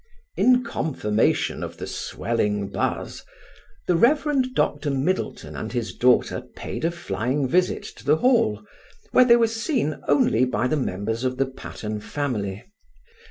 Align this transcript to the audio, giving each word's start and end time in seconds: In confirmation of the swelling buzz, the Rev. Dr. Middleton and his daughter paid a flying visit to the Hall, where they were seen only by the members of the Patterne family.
In 0.35 0.63
confirmation 0.63 1.61
of 1.61 1.77
the 1.77 1.85
swelling 1.85 2.69
buzz, 2.69 3.23
the 3.85 3.95
Rev. 3.95 4.51
Dr. 4.55 4.89
Middleton 4.89 5.55
and 5.55 5.71
his 5.71 5.93
daughter 5.93 6.41
paid 6.55 6.83
a 6.83 6.89
flying 6.89 7.47
visit 7.47 7.83
to 7.97 8.05
the 8.05 8.15
Hall, 8.17 8.63
where 9.11 9.25
they 9.25 9.35
were 9.35 9.45
seen 9.45 10.01
only 10.07 10.43
by 10.43 10.65
the 10.65 10.75
members 10.75 11.23
of 11.23 11.37
the 11.37 11.45
Patterne 11.45 11.99
family. 11.99 12.65